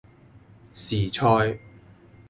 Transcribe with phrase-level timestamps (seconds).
[0.71, 1.59] 時菜